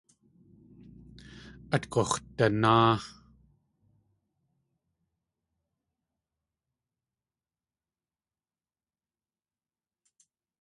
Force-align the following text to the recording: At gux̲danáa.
At 1.75 1.83
gux̲danáa. 1.91 2.93